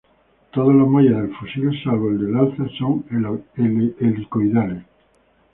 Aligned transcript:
Todos 0.51 0.73
los 0.73 0.89
muelles 0.89 1.15
del 1.15 1.35
fusil, 1.35 1.71
salvo 1.83 2.09
el 2.09 2.17
del 2.25 2.35
alza, 2.35 2.63
son 2.79 3.05
helicoidales. 3.99 4.83